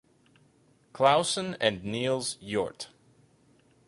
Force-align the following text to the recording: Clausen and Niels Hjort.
Clausen 0.93 1.55
and 1.61 1.83
Niels 1.83 2.37
Hjort. 2.41 2.87